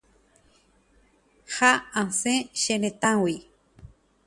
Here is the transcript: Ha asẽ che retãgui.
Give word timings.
Ha 1.55 1.71
asẽ 2.01 2.35
che 2.59 2.73
retãgui. 2.81 3.35